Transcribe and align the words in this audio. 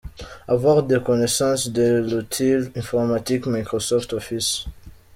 Avoir 0.47 0.81
des 0.81 0.99
connaissances 0.99 1.69
de 1.69 1.99
l’outil 2.03 2.53
informatique 2.75 3.45
Microsoft 3.45 4.13
Office. 4.13 4.65